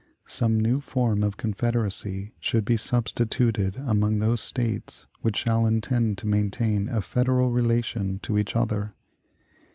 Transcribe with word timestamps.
Some 0.25 0.59
new 0.59 0.79
form 0.81 1.21
of 1.21 1.37
confederacy 1.37 2.33
should 2.39 2.65
be 2.65 2.75
substituted 2.75 3.75
among 3.75 4.17
those 4.17 4.41
States 4.41 5.05
which 5.19 5.37
shall 5.37 5.67
intend 5.67 6.17
to 6.17 6.27
maintain 6.27 6.89
a 6.89 7.03
federal 7.03 7.51
relation 7.51 8.17
to 8.23 8.35
each 8.39 8.55
other. 8.55 8.95